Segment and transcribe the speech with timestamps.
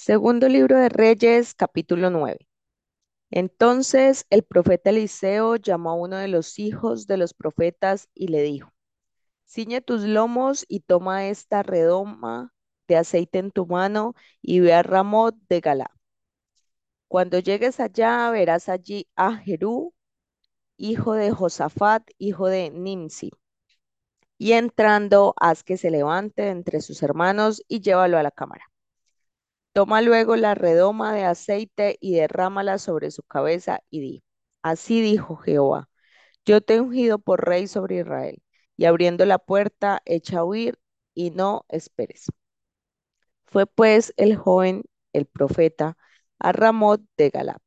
[0.00, 2.46] Segundo libro de Reyes, capítulo 9.
[3.32, 8.42] Entonces el profeta Eliseo llamó a uno de los hijos de los profetas y le
[8.42, 8.72] dijo,
[9.44, 12.54] Ciñe tus lomos y toma esta redoma
[12.86, 15.90] de aceite en tu mano y ve a Ramot de Galá.
[17.08, 19.94] Cuando llegues allá, verás allí a Jerú,
[20.76, 23.32] hijo de Josafat, hijo de Nimsi.
[24.38, 28.64] Y entrando, haz que se levante entre sus hermanos y llévalo a la cámara.
[29.72, 34.24] Toma luego la redoma de aceite y derrámala sobre su cabeza y di,
[34.62, 35.88] así dijo Jehová,
[36.44, 38.42] yo te he ungido por rey sobre Israel,
[38.76, 40.78] y abriendo la puerta, echa a huir
[41.14, 42.26] y no esperes.
[43.46, 45.96] Fue pues el joven, el profeta,
[46.38, 47.58] a Ramot de Galá.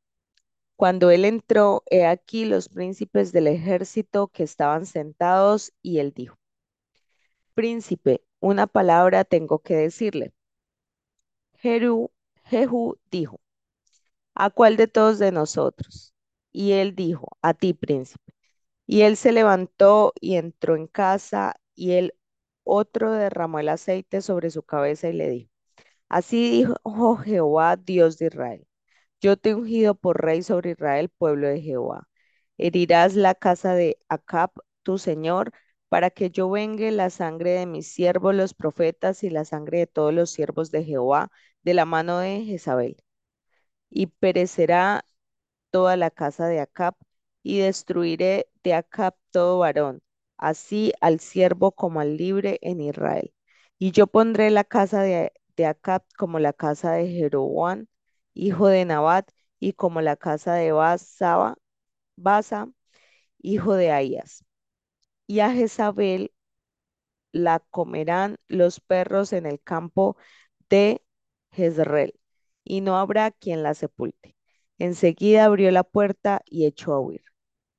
[0.76, 6.36] Cuando él entró, he aquí los príncipes del ejército que estaban sentados, y él dijo,
[7.54, 10.32] Príncipe, una palabra tengo que decirle.
[11.62, 12.10] Jeru,
[12.44, 13.40] Jehú dijo,
[14.34, 16.14] ¿a cuál de todos de nosotros?
[16.52, 18.32] Y él dijo, a ti, príncipe.
[18.86, 22.14] Y él se levantó y entró en casa, y el
[22.64, 25.50] otro derramó el aceite sobre su cabeza y le dijo,
[26.08, 28.66] así dijo Jehová, Dios de Israel,
[29.20, 32.08] yo te he ungido por rey sobre Israel, pueblo de Jehová.
[32.58, 34.50] Herirás la casa de Acab,
[34.82, 35.52] tu señor,
[35.88, 39.86] para que yo vengue la sangre de mis siervos los profetas y la sangre de
[39.86, 41.30] todos los siervos de Jehová
[41.62, 42.96] de la mano de Jezabel.
[43.90, 45.04] Y perecerá
[45.70, 46.96] toda la casa de Acab,
[47.42, 50.02] y destruiré de Acab todo varón,
[50.38, 53.32] así al siervo como al libre en Israel.
[53.78, 57.86] Y yo pondré la casa de, de Acab como la casa de Jeroboam,
[58.34, 61.56] hijo de Nabat, y como la casa de Basaba,
[62.16, 62.68] Basa,
[63.40, 64.44] hijo de Ahías.
[65.26, 66.32] Y a Jezabel
[67.32, 70.16] la comerán los perros en el campo
[70.68, 71.02] de
[71.52, 72.14] Jezreel,
[72.64, 74.36] y no habrá quien la sepulte.
[74.78, 77.22] Enseguida abrió la puerta y echó a huir.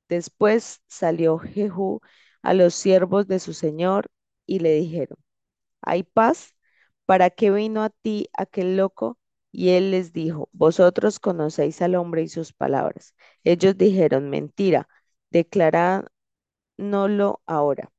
[0.08, 2.00] Después salió Jehú
[2.42, 4.08] a los siervos de su señor
[4.46, 5.18] y le dijeron,
[5.82, 6.54] ¿hay paz?
[7.06, 9.18] ¿Para qué vino a ti aquel loco?
[9.52, 13.14] Y él les dijo, vosotros conocéis al hombre y sus palabras.
[13.44, 14.88] Ellos dijeron, mentira,
[15.30, 16.10] declarándolo
[17.46, 17.90] ahora.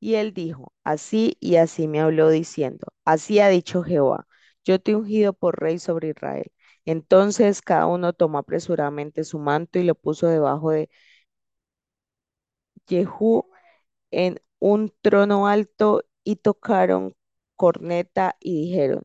[0.00, 4.26] Y él dijo, así y así me habló diciendo, así ha dicho Jehová,
[4.66, 6.52] yo te he ungido por rey sobre Israel.
[6.86, 10.90] Entonces cada uno tomó apresuradamente su manto y lo puso debajo de
[12.88, 13.44] Jehú
[14.12, 17.14] en un trono alto y tocaron
[17.56, 19.04] corneta y dijeron,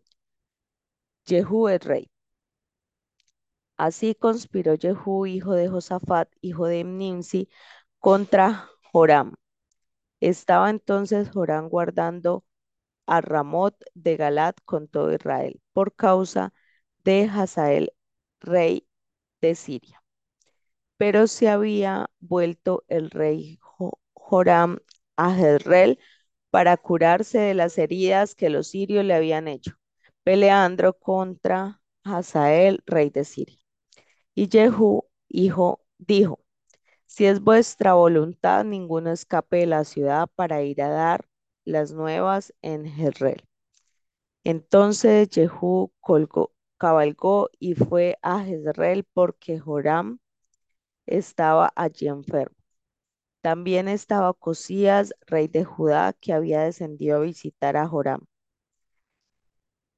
[1.26, 2.12] Jehú es rey.
[3.78, 7.50] Así conspiró Jehú, hijo de Josafat, hijo de Nimsi,
[8.00, 9.36] contra Joram.
[10.22, 12.46] Estaba entonces Joram guardando
[13.06, 16.54] a Ramot de Galat con todo Israel por causa
[17.04, 17.94] de Hazael,
[18.42, 18.88] rey
[19.42, 20.04] de Siria.
[20.98, 23.60] Pero se había vuelto el rey
[24.14, 24.80] Joram
[25.18, 26.00] a Jezreel
[26.52, 29.74] para curarse de las heridas que los sirios le habían hecho,
[30.24, 33.60] peleando contra Hazael, rey de Siria.
[34.36, 36.40] Y Jehú, hijo, dijo,
[37.08, 41.26] si es vuestra voluntad, ninguno escape de la ciudad para ir a dar
[41.72, 43.44] las nuevas en Jezreel.
[44.44, 50.20] Entonces Jehú colgó, cabalgó y fue a Jezreel porque Joram
[51.06, 52.56] estaba allí enfermo.
[53.42, 58.26] También estaba Cosías, rey de Judá, que había descendido a visitar a Joram.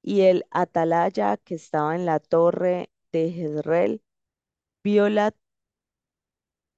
[0.03, 4.03] Y el atalaya que estaba en la torre de Jezreel
[4.83, 5.33] vio la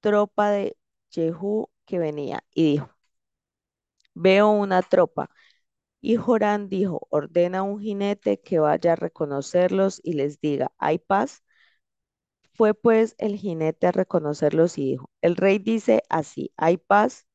[0.02, 0.78] tropa de
[1.12, 2.95] Jehú que venía y dijo,
[4.16, 5.30] veo una tropa.
[6.02, 11.00] Y Joram dijo, ordena a un jinete que vaya a reconocerlos y les diga, ¿hay
[11.00, 11.44] paz?
[12.54, 17.28] Fue pues el jinete a reconocerlos y dijo, el rey dice así, ¿hay paz?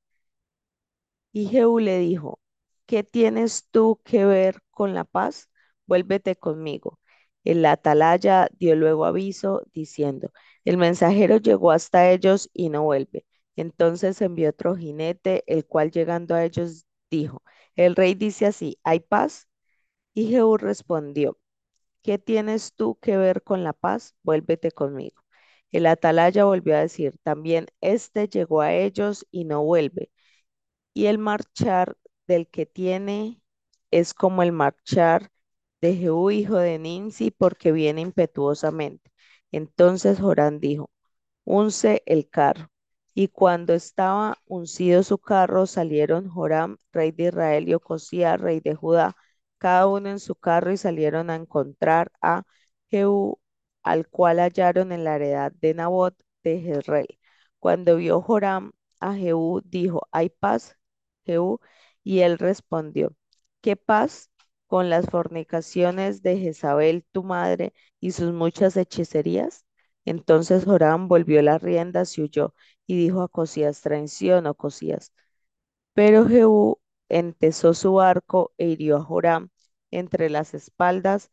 [1.33, 2.41] Y Jehú le dijo,
[2.87, 5.49] ¿qué tienes tú que ver con la paz?
[5.87, 6.99] Vuélvete conmigo.
[7.45, 10.33] El atalaya dio luego aviso diciendo,
[10.65, 13.25] el mensajero llegó hasta ellos y no vuelve.
[13.61, 17.43] Entonces envió otro jinete, el cual llegando a ellos dijo,
[17.77, 19.49] el rey dice así, ¿hay paz?
[20.15, 21.39] Y Jehú respondió,
[22.03, 24.15] ¿qué tienes tú que ver con la paz?
[24.23, 25.23] Vuélvete conmigo.
[25.73, 30.11] El atalaya volvió a decir, también este llegó a ellos y no vuelve.
[30.95, 31.97] Y el marchar
[32.29, 33.43] del que tiene
[33.91, 35.31] es como el marchar
[35.81, 39.11] de Jehú, hijo de Ninsi, porque viene impetuosamente.
[39.53, 40.91] Entonces Jorán dijo,
[41.45, 42.71] unce el carro.
[43.21, 48.75] Y cuando estaba uncido su carro, salieron Joram, rey de Israel, y Ocosía, rey de
[48.75, 49.15] Judá,
[49.59, 52.45] cada uno en su carro, y salieron a encontrar a
[52.91, 53.39] Jehú,
[53.83, 56.15] al cual hallaron en la heredad de Nabot
[56.45, 57.19] de Jezreel.
[57.59, 60.77] Cuando vio Joram a Jehú, dijo, ¿hay paz,
[61.27, 61.61] Jehú?
[62.03, 63.15] Y él respondió,
[63.61, 64.31] ¿qué paz?
[64.67, 69.67] Con las fornicaciones de Jezabel, tu madre, y sus muchas hechicerías.
[70.05, 72.55] Entonces Joram volvió las riendas y huyó,
[72.91, 75.13] y dijo a Cosías, traición, o Cosías.
[75.95, 79.51] Pero Jehú entesó su arco e hirió a Joram
[79.93, 81.31] entre las espaldas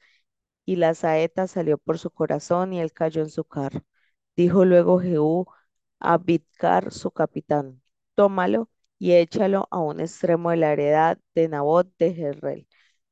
[0.65, 3.81] y la saeta salió por su corazón y él cayó en su carro.
[4.35, 5.47] Dijo luego Jehú
[5.99, 7.81] a Bidkar, su capitán,
[8.15, 8.69] tómalo
[8.99, 12.67] y échalo a un extremo de la heredad de Nabot de Jezreel.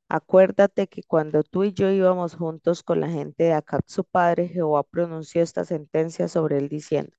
[0.10, 4.48] Acuérdate que cuando tú y yo íbamos juntos con la gente de Acab, su padre,
[4.50, 7.16] Jehová pronunció esta sentencia sobre él diciendo,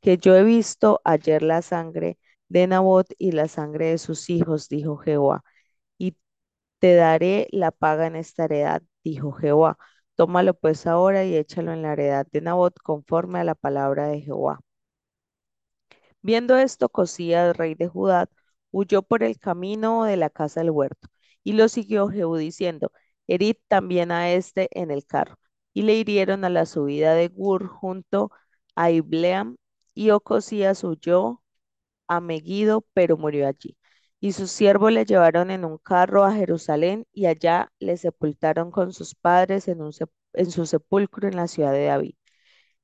[0.00, 2.18] que yo he visto ayer la sangre
[2.48, 5.44] de Nabot y la sangre de sus hijos, dijo Jehová,
[5.98, 6.16] y
[6.80, 9.78] te daré la paga en esta heredad, dijo Jehová.
[10.16, 14.20] Tómalo pues ahora y échalo en la heredad de Nabot conforme a la palabra de
[14.22, 14.60] Jehová.
[16.22, 18.28] Viendo esto, Cosías, rey de Judá,
[18.70, 21.08] huyó por el camino de la casa del huerto,
[21.44, 22.92] y lo siguió Jehú diciendo,
[23.26, 25.36] herid también a este en el carro.
[25.74, 28.30] Y le hirieron a la subida de Gur junto
[28.74, 29.56] a Ibleam,
[29.98, 31.42] y Ocosías huyó
[32.08, 33.76] a Megiddo, pero murió allí.
[34.20, 38.92] Y sus siervos le llevaron en un carro a Jerusalén, y allá le sepultaron con
[38.92, 42.14] sus padres en su sepulcro en la ciudad de David.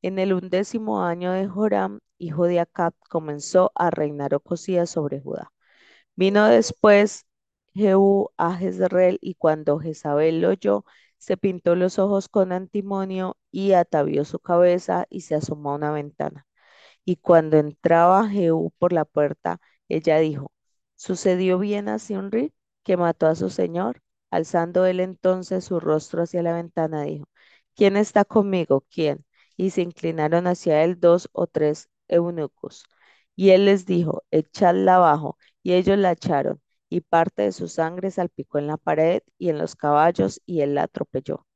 [0.02, 5.52] En el undécimo año de Joram, hijo de Acab, comenzó a reinar Ocosías sobre Judá.
[6.16, 7.26] Vino después
[7.74, 10.84] Jehú a Jezreel y cuando Jezabel lo oyó,
[11.18, 15.92] se pintó los ojos con antimonio y atavió su cabeza y se asomó a una
[15.92, 16.46] ventana.
[17.04, 20.52] Y cuando entraba Jehú por la puerta, ella dijo,
[20.96, 24.02] ¿sucedió bien a Simri que mató a su señor?
[24.30, 27.26] Alzando él entonces su rostro hacia la ventana, dijo,
[27.74, 28.84] ¿quién está conmigo?
[28.90, 29.24] ¿Quién?
[29.56, 32.84] Y se inclinaron hacia él dos o tres eunucos.
[33.36, 35.38] Y él les dijo, echadla abajo.
[35.62, 39.58] Y ellos la echaron, y parte de su sangre salpicó en la pared y en
[39.58, 41.46] los caballos, y él la atropelló.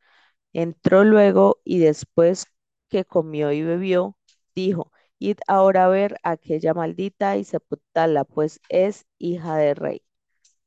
[0.52, 2.46] Entró luego, y después
[2.88, 4.16] que comió y bebió,
[4.54, 10.02] dijo, id ahora a ver a aquella maldita y sepultarla, pues es hija de rey.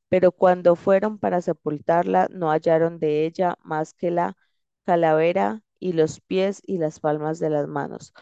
[0.08, 4.36] Pero cuando fueron para sepultarla, no hallaron de ella más que la
[4.84, 8.12] calavera y los pies y las palmas de las manos.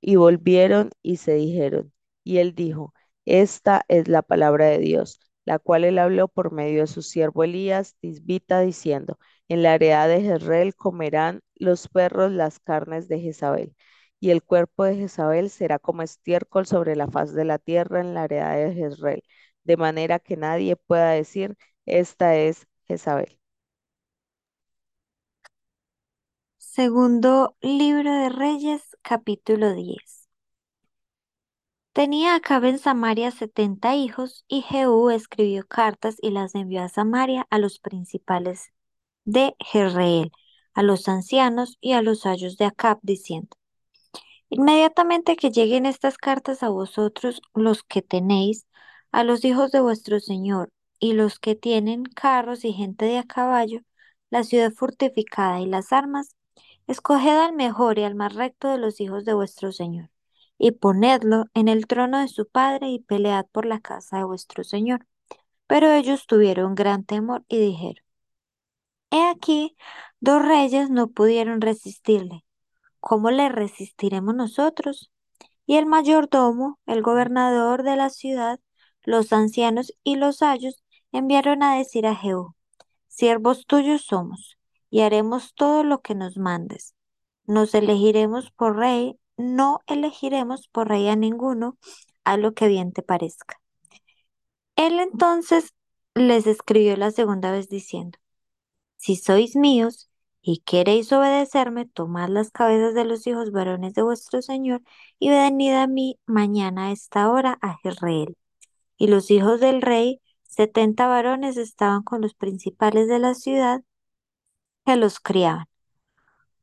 [0.00, 1.92] Y volvieron y se dijeron,
[2.24, 2.94] y él dijo,
[3.24, 7.44] esta es la palabra de Dios, la cual él habló por medio de su siervo
[7.44, 9.18] Elías, tisbita, diciendo,
[9.48, 13.74] en la heredad de Jezreel comerán los perros las carnes de Jezabel,
[14.20, 18.14] y el cuerpo de Jezabel será como estiércol sobre la faz de la tierra en
[18.14, 19.22] la heredad de Jezreel,
[19.64, 23.38] de manera que nadie pueda decir, esta es Jezabel.
[26.58, 30.28] Segundo libro de Reyes, capítulo 10.
[31.92, 37.44] Tenía Acab en Samaria setenta hijos, y Jehú escribió cartas y las envió a Samaria
[37.50, 38.72] a los principales
[39.24, 40.32] de Jezreel,
[40.74, 43.56] a los ancianos y a los ayos de Acab, diciendo,
[44.50, 48.66] Inmediatamente que lleguen estas cartas a vosotros, los que tenéis,
[49.12, 50.70] a los hijos de vuestro Señor,
[51.00, 53.80] y los que tienen carros y gente de a caballo,
[54.30, 56.30] la ciudad fortificada y las armas,
[56.86, 60.10] escoged al mejor y al más recto de los hijos de vuestro Señor,
[60.58, 64.64] y ponedlo en el trono de su padre y pelead por la casa de vuestro
[64.64, 65.06] Señor.
[65.68, 68.04] Pero ellos tuvieron gran temor y dijeron,
[69.10, 69.76] He aquí,
[70.20, 72.45] dos reyes no pudieron resistirle.
[73.08, 75.12] ¿Cómo le resistiremos nosotros?
[75.64, 78.58] Y el mayordomo, el gobernador de la ciudad,
[79.04, 80.82] los ancianos y los ayos
[81.12, 82.56] enviaron a decir a Jehú,
[83.06, 84.58] siervos tuyos somos,
[84.90, 86.96] y haremos todo lo que nos mandes.
[87.44, 91.78] Nos elegiremos por rey, no elegiremos por rey a ninguno,
[92.24, 93.60] a lo que bien te parezca.
[94.74, 95.74] Él entonces
[96.16, 98.18] les escribió la segunda vez diciendo,
[98.96, 100.10] si sois míos
[100.48, 104.80] y queréis obedecerme, tomad las cabezas de los hijos varones de vuestro Señor
[105.18, 108.36] y venid a mí mañana a esta hora a Jezreel.
[108.96, 113.82] Y los hijos del rey, setenta varones, estaban con los principales de la ciudad
[114.84, 115.66] que los criaban.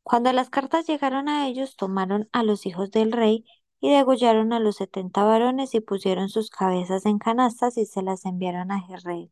[0.03, 3.43] Cuando las cartas llegaron a ellos, tomaron a los hijos del rey
[3.81, 8.23] y degollaron a los setenta varones y pusieron sus cabezas en canastas y se las
[8.23, 9.29] enviaron a Jezreel.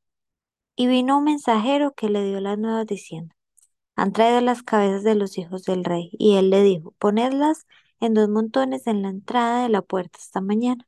[0.76, 3.34] Y vino un mensajero que le dio las nuevas diciendo,
[4.02, 6.10] han traído las cabezas de los hijos del rey.
[6.14, 7.68] Y él le dijo, ponedlas
[8.00, 10.88] en dos montones en la entrada de la puerta esta mañana.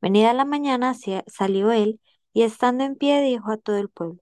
[0.00, 0.94] Venida la mañana
[1.28, 2.00] salió él
[2.32, 4.20] y estando en pie dijo a todo el pueblo,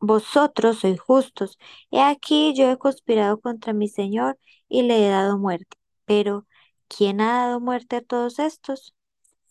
[0.00, 1.58] vosotros sois justos.
[1.90, 5.76] He aquí yo he conspirado contra mi Señor y le he dado muerte.
[6.04, 6.46] Pero,
[6.88, 8.94] ¿quién ha dado muerte a todos estos?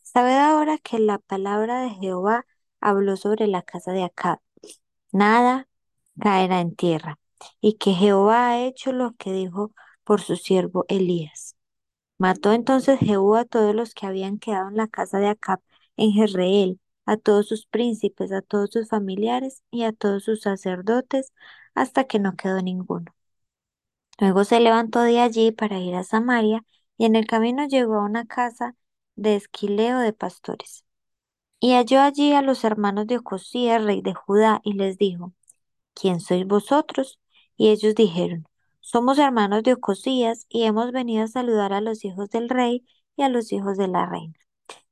[0.04, 2.46] Sabed ahora que la palabra de Jehová
[2.82, 4.40] habló sobre la casa de Acab.
[5.12, 5.68] Nada
[6.20, 7.20] caerá en tierra,
[7.62, 11.56] y que Jehová ha hecho lo que dijo por su siervo Elías.
[12.18, 15.62] Mató entonces Jehú a todos los que habían quedado en la casa de Acab
[15.98, 21.34] en Jezreel, a todos sus príncipes, a todos sus familiares y a todos sus sacerdotes,
[21.76, 23.14] hasta que no quedó ninguno.
[24.20, 26.64] Luego se levantó de allí para ir a Samaria,
[26.98, 28.76] y en el camino llegó a una casa
[29.16, 30.86] de esquileo de pastores.
[31.60, 35.34] Y halló allí a los hermanos de Ocosías, rey de Judá, y les dijo,
[35.96, 37.21] ¿Quién sois vosotros?
[37.62, 38.48] Y ellos dijeron,
[38.80, 43.22] Somos hermanos de Ocosías, y hemos venido a saludar a los hijos del rey y
[43.22, 44.34] a los hijos de la reina.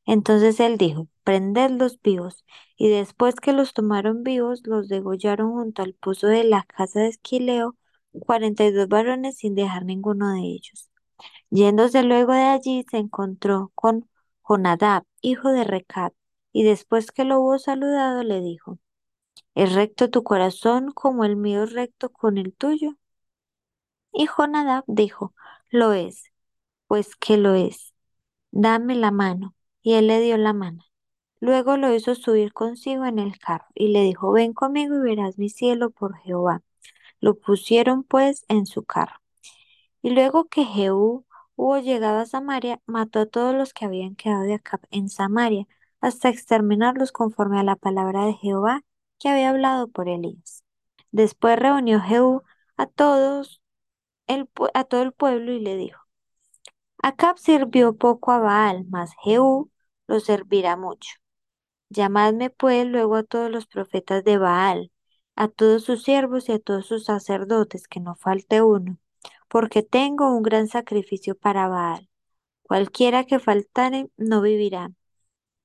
[0.06, 2.46] Entonces él dijo, Prendedlos vivos.
[2.78, 7.08] Y después que los tomaron vivos, los degollaron junto al pozo de la casa de
[7.08, 7.76] Esquileo,
[8.12, 10.92] cuarenta y dos varones sin dejar ninguno de ellos.
[11.50, 14.08] Yéndose luego de allí, se encontró con
[14.44, 16.14] Jonadab, hijo de Recab,
[16.54, 18.78] y después que lo hubo saludado, le dijo,
[19.56, 22.98] ¿Es recto tu corazón como el mío recto con el tuyo?
[24.14, 25.34] Y Jonadab dijo,
[25.70, 26.32] Lo es,
[26.88, 27.94] pues que lo es.
[28.52, 29.56] Dame la mano.
[29.82, 30.84] Y él le dio la mano.
[31.40, 35.38] Luego lo hizo subir consigo en el carro, y le dijo, Ven conmigo y verás
[35.38, 36.64] mi cielo por Jehová.
[37.22, 39.22] Lo pusieron pues en su carro.
[40.02, 44.44] Y luego que Jehú hubo llegado a Samaria, mató a todos los que habían quedado
[44.44, 45.68] de Acab en Samaria,
[46.02, 48.84] hasta exterminarlos conforme a la palabra de Jehová
[49.20, 50.64] que había hablado por Elías.
[51.12, 52.44] Después reunió Jehú
[52.78, 53.62] a todos
[54.28, 56.02] el, a todo el pueblo y le dijo,
[57.02, 59.72] Acab sirvió poco a Baal, mas Jehú
[60.08, 61.16] lo servirá mucho.
[61.90, 64.92] Llamadme pues luego a todos los profetas de Baal,
[65.36, 68.98] a todos sus siervos y a todos sus sacerdotes, que no falte uno,
[69.48, 72.10] porque tengo un gran sacrificio para Baal.
[72.64, 74.92] Cualquiera que faltare no vivirá.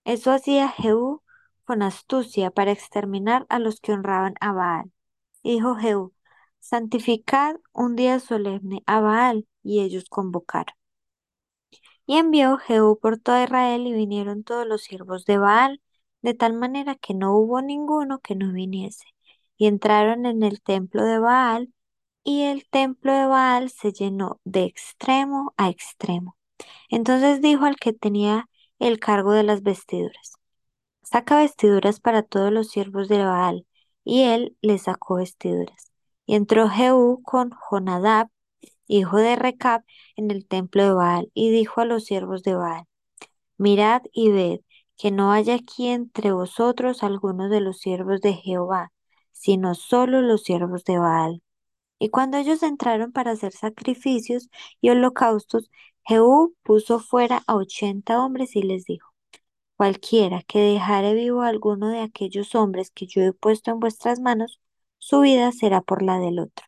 [0.05, 1.23] Eso hacía Jehú
[1.64, 4.92] con astucia para exterminar a los que honraban a Baal.
[5.42, 6.14] Dijo Jehú,
[6.61, 10.75] santificad un día solemne a Baal, y ellos convocaron.
[12.06, 15.80] Y envió Jehú por toda Israel y vinieron todos los siervos de Baal,
[16.23, 19.06] de tal manera que no hubo ninguno que no viniese.
[19.56, 21.73] Y entraron en el templo de Baal,
[22.25, 26.37] y el templo de Baal se llenó de extremo a extremo.
[26.90, 30.35] Entonces dijo al que tenía el cargo de las vestiduras,
[31.05, 33.67] saca vestiduras para todos los siervos de Baal.
[34.05, 35.93] Y él le sacó vestiduras.
[36.27, 38.29] Y entró Jehú con Jonadab,
[38.87, 39.83] hijo de Recab,
[40.17, 42.85] en el templo de Baal, y dijo a los siervos de Baal,
[43.59, 44.61] Mirad y ved,
[44.97, 48.93] que no haya aquí entre vosotros algunos de los siervos de Jehová,
[49.33, 51.43] sino solo los siervos de Baal.
[51.99, 54.49] Y cuando ellos entraron para hacer sacrificios
[54.81, 55.71] y holocaustos,
[56.05, 59.13] Jehú puso fuera a ochenta hombres y les dijo,
[59.85, 64.19] Cualquiera que dejare vivo a alguno de aquellos hombres que yo he puesto en vuestras
[64.19, 64.59] manos,
[64.97, 66.64] su vida será por la del otro.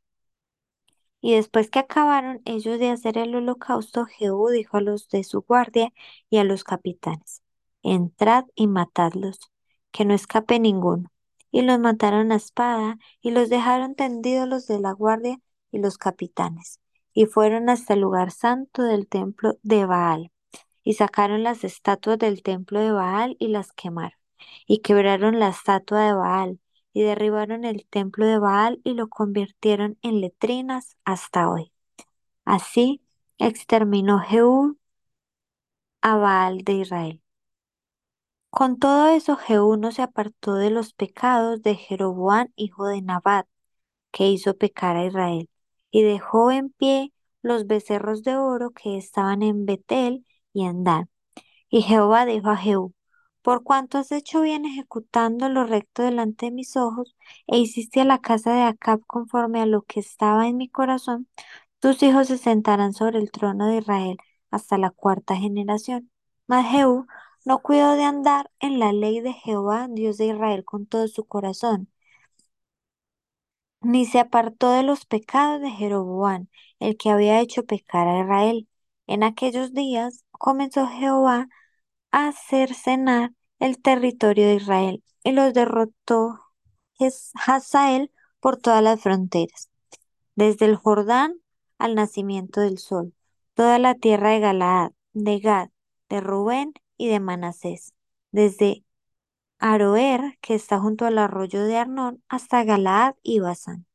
[1.22, 5.40] Y después que acabaron ellos de hacer el holocausto, Jehú dijo a los de su
[5.40, 5.94] guardia
[6.28, 7.42] y a los capitanes,
[7.82, 9.38] Entrad y matadlos,
[9.92, 11.10] que no escape ninguno.
[11.50, 15.40] Y los mataron a espada, y los dejaron tendidos los de la guardia
[15.72, 16.80] y los capitanes.
[17.14, 20.32] Y fueron hasta el lugar santo del templo de Baal,
[20.86, 24.16] y sacaron las estatuas del templo de Baal y las quemaron.
[24.68, 26.60] Y quebraron la estatua de Baal,
[26.92, 31.72] y derribaron el templo de Baal y lo convirtieron en letrinas hasta hoy.
[32.44, 33.02] Así
[33.38, 34.78] exterminó Jehú
[36.02, 37.22] a Baal de Israel.
[38.50, 43.48] Con todo eso, Jehú no se apartó de los pecados de Jeroboam, hijo de Nabat,
[44.12, 45.50] que hizo pecar a Israel,
[45.90, 47.12] y dejó en pie
[47.42, 50.24] los becerros de oro que estaban en Betel
[50.56, 51.10] y en Dan.
[51.70, 52.94] Y Jehová dijo a Jehú,
[53.42, 58.04] por cuanto has hecho bien ejecutando lo recto delante de mis ojos, e hiciste a
[58.04, 61.28] la casa de Acab conforme a lo que estaba en mi corazón,
[61.80, 64.16] tus hijos se sentarán sobre el trono de Israel
[64.50, 66.10] hasta la cuarta generación.
[66.46, 67.06] Mas Jehú
[67.44, 71.24] no cuidó de andar en la ley de Jehová, Dios de Israel, con todo su
[71.26, 71.88] corazón,
[73.80, 76.48] ni se apartó de los pecados de Jeroboam,
[76.80, 78.68] el que había hecho pecar a Israel.
[79.06, 81.48] En aquellos días comenzó Jehová
[82.10, 86.40] a cercenar el territorio de Israel y los derrotó
[87.46, 89.70] Hazael por todas las fronteras,
[90.34, 91.34] desde el Jordán
[91.78, 93.14] al nacimiento del sol,
[93.54, 95.68] toda la tierra de Galaad, de Gad,
[96.08, 97.94] de Rubén y de Manasés,
[98.30, 98.84] desde
[99.58, 103.86] Aroer, que está junto al arroyo de Arnón, hasta Galaad y Basán.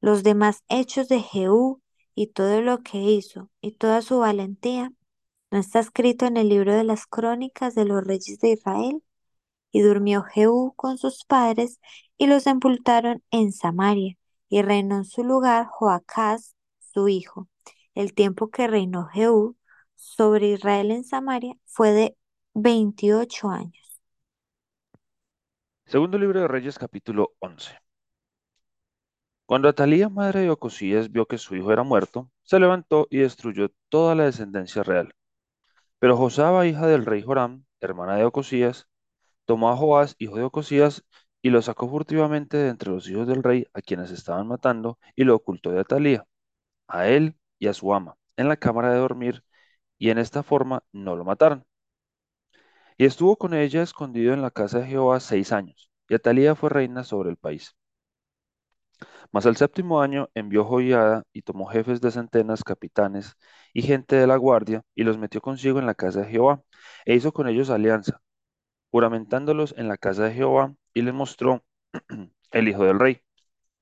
[0.00, 1.80] Los demás hechos de Jehú
[2.14, 4.92] y todo lo que hizo y toda su valentía,
[5.52, 9.02] ¿no está escrito en el libro de las crónicas de los reyes de Israel?
[9.70, 11.78] Y durmió Jehú con sus padres
[12.16, 14.16] y los sepultaron en Samaria,
[14.48, 17.48] y reinó en su lugar Joacás, su hijo.
[17.94, 19.56] El tiempo que reinó Jehú
[19.94, 22.16] sobre Israel en Samaria fue de
[22.54, 24.00] veintiocho años.
[25.84, 27.76] Segundo libro de Reyes, capítulo 11.
[29.44, 33.70] Cuando Atalía, madre de Ocosías, vio que su hijo era muerto, se levantó y destruyó
[33.90, 35.14] toda la descendencia real.
[36.02, 38.88] Pero Josaba, hija del rey Joram, hermana de Ocosías,
[39.46, 41.04] tomó a Joás, hijo de Ocosías,
[41.42, 45.24] y lo sacó furtivamente de entre los hijos del rey a quienes estaban matando, y
[45.24, 46.26] lo ocultó de Atalía,
[46.88, 49.44] a él y a su ama, en la cámara de dormir,
[49.98, 51.64] y en esta forma no lo mataron.
[52.96, 56.70] Y estuvo con ella escondido en la casa de Jehová seis años, y Atalía fue
[56.70, 57.76] reina sobre el país.
[59.32, 63.34] Mas el séptimo año envió Joiada y tomó jefes de centenas, capitanes
[63.72, 66.62] y gente de la guardia, y los metió consigo en la casa de Jehová,
[67.04, 68.20] e hizo con ellos alianza,
[68.90, 71.64] juramentándolos en la casa de Jehová, y les mostró
[72.52, 73.22] el hijo del rey.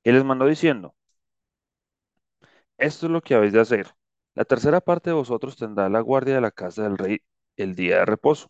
[0.05, 0.95] Y les mandó diciendo,
[2.79, 3.95] esto es lo que habéis de hacer.
[4.35, 7.21] La tercera parte de vosotros tendrá la guardia de la casa del rey
[7.57, 8.49] el día de reposo.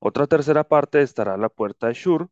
[0.00, 2.28] Otra tercera parte estará a la puerta de Shur,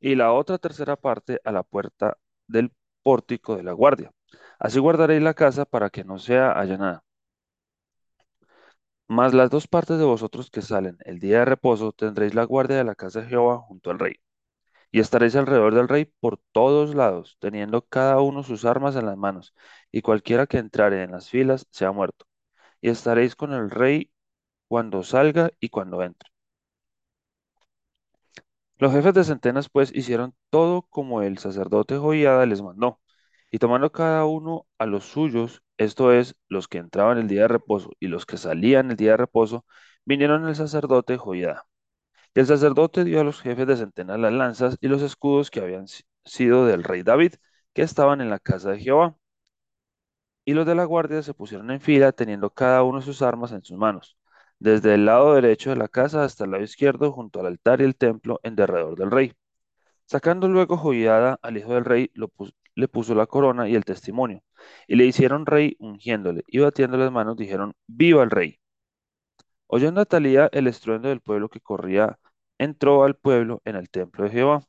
[0.00, 4.12] y la otra tercera parte a la puerta del pórtico de la guardia.
[4.58, 7.04] Así guardaréis la casa para que no sea allanada.
[9.08, 12.78] Mas las dos partes de vosotros que salen el día de reposo tendréis la guardia
[12.78, 14.14] de la casa de Jehová junto al rey.
[14.92, 19.16] Y estaréis alrededor del rey por todos lados, teniendo cada uno sus armas en las
[19.18, 19.54] manos,
[19.92, 22.26] y cualquiera que entrare en las filas sea muerto.
[22.80, 24.12] Y estaréis con el rey
[24.68, 26.30] cuando salga y cuando entre.
[28.80, 33.00] Los jefes de centenas pues hicieron todo como el sacerdote Joiada les mandó,
[33.50, 37.48] y tomando cada uno a los suyos, esto es, los que entraban el día de
[37.48, 39.64] reposo y los que salían el día de reposo,
[40.04, 41.66] vinieron el sacerdote Joiada.
[42.34, 45.60] Y el sacerdote dio a los jefes de centenas las lanzas y los escudos que
[45.60, 47.34] habían si- sido del rey David,
[47.74, 49.16] que estaban en la casa de Jehová.
[50.44, 53.64] Y los de la guardia se pusieron en fila, teniendo cada uno sus armas en
[53.64, 54.18] sus manos,
[54.60, 57.84] desde el lado derecho de la casa hasta el lado izquierdo, junto al altar y
[57.84, 59.32] el templo, en derredor del rey.
[60.06, 62.12] Sacando luego Joiada al hijo del rey,
[62.74, 64.42] le puso la corona y el testimonio,
[64.88, 68.60] y le hicieron rey ungiéndole, y batiendo las manos dijeron, ¡Viva el rey!
[69.66, 72.18] Oyendo Atalía el estruendo del pueblo que corría,
[72.58, 74.62] entró al pueblo en el templo de Jehová.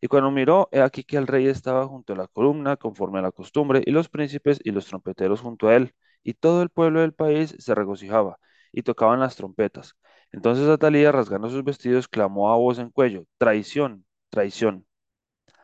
[0.00, 3.22] Y cuando miró, he aquí que el rey estaba junto a la columna, conforme a
[3.22, 7.00] la costumbre, y los príncipes y los trompeteros junto a él, y todo el pueblo
[7.00, 8.38] del país se regocijaba,
[8.78, 9.96] y tocaban las trompetas.
[10.32, 14.86] Entonces Atalía, rasgando sus vestidos, clamó a voz en cuello, traición, traición.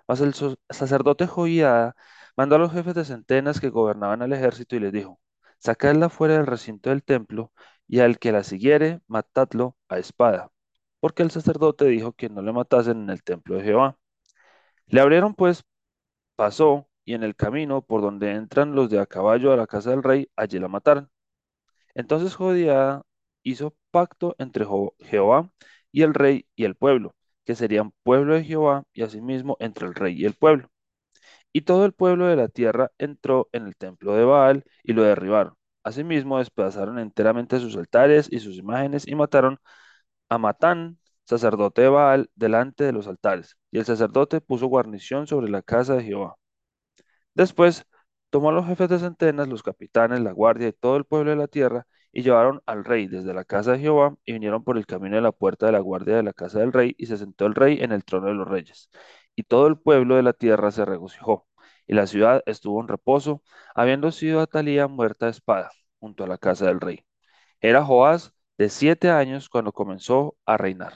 [0.08, 0.34] Mas el
[0.70, 1.94] sacerdote Joiada
[2.36, 5.20] mandó a los jefes de centenas que gobernaban el ejército y les dijo,
[5.58, 7.52] sacadla fuera del recinto del templo,
[7.86, 10.50] y al que la siguiere, matadlo a espada.
[11.00, 13.98] Porque el sacerdote dijo que no le matasen en el templo de Jehová.
[14.86, 15.64] Le abrieron pues,
[16.36, 19.90] pasó, y en el camino por donde entran los de a caballo a la casa
[19.90, 21.10] del rey, allí la mataron.
[21.94, 23.02] Entonces Jodiada
[23.42, 24.66] hizo pacto entre
[25.00, 25.50] Jehová
[25.92, 29.94] y el rey y el pueblo, que serían pueblo de Jehová, y asimismo entre el
[29.94, 30.70] rey y el pueblo.
[31.52, 35.02] Y todo el pueblo de la tierra entró en el templo de Baal y lo
[35.04, 35.54] derribaron.
[35.84, 39.58] Asimismo despedazaron enteramente sus altares y sus imágenes y mataron
[40.28, 43.56] a Matán, sacerdote de Baal, delante de los altares.
[43.70, 46.36] Y el sacerdote puso guarnición sobre la casa de Jehová.
[47.34, 47.86] Después
[48.34, 51.36] tomó a los jefes de centenas, los capitanes, la guardia y todo el pueblo de
[51.36, 54.86] la tierra, y llevaron al rey desde la casa de Jehová, y vinieron por el
[54.86, 57.46] camino de la puerta de la guardia de la casa del rey, y se sentó
[57.46, 58.90] el rey en el trono de los reyes.
[59.36, 61.46] Y todo el pueblo de la tierra se regocijó,
[61.86, 63.40] y la ciudad estuvo en reposo,
[63.74, 65.70] habiendo sido Atalía muerta de espada,
[66.00, 67.06] junto a la casa del rey.
[67.60, 70.94] Era Joás de siete años cuando comenzó a reinar.